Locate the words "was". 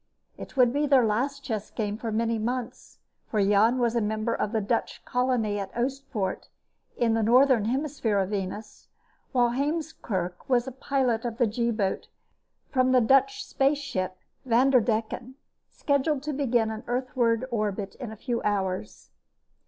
3.77-3.95, 10.49-10.67